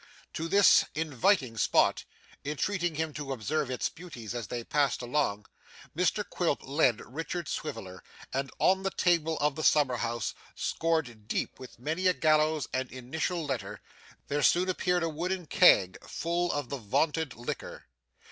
To 0.33 0.47
this 0.47 0.83
inviting 0.95 1.57
spot, 1.59 2.05
entreating 2.43 2.95
him 2.95 3.13
to 3.13 3.31
observe 3.31 3.69
its 3.69 3.87
beauties 3.87 4.33
as 4.33 4.47
they 4.47 4.63
passed 4.63 5.03
along, 5.03 5.45
Mr 5.95 6.27
Quilp 6.27 6.63
led 6.67 7.01
Richard 7.01 7.47
Swiveller, 7.47 8.03
and 8.33 8.49
on 8.57 8.81
the 8.81 8.89
table 8.89 9.37
of 9.37 9.53
the 9.53 9.61
summer 9.63 9.97
house, 9.97 10.33
scored 10.55 11.27
deep 11.27 11.59
with 11.59 11.77
many 11.77 12.07
a 12.07 12.15
gallows 12.15 12.67
and 12.73 12.91
initial 12.91 13.45
letter, 13.45 13.79
there 14.27 14.41
soon 14.41 14.69
appeared 14.69 15.03
a 15.03 15.07
wooden 15.09 15.45
keg, 15.45 16.01
full 16.03 16.51
of 16.51 16.69
the 16.69 16.77
vaunted 16.77 17.35
liquor. 17.35 17.85